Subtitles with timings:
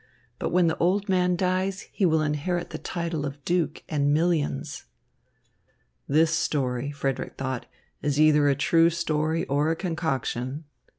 [0.39, 4.85] But when the old man dies, he will inherit the title of duke and millions."
[6.07, 7.67] "This story," Frederick thought,
[8.01, 10.63] "is either a true story or a concoction.